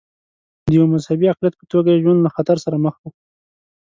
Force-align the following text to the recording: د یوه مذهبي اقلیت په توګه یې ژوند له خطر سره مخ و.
د 0.65 0.67
یوه 0.77 0.87
مذهبي 0.93 1.25
اقلیت 1.29 1.55
په 1.57 1.65
توګه 1.71 1.89
یې 1.91 2.01
ژوند 2.03 2.19
له 2.23 2.29
خطر 2.35 2.57
سره 2.65 2.77
مخ 2.85 2.95
و. 3.01 3.03